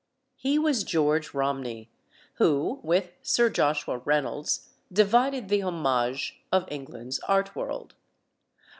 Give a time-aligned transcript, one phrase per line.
[0.35, 1.91] He was George Romney,
[2.37, 7.93] who, with Sir Joshua Reynolds, divided the homage of England's art world.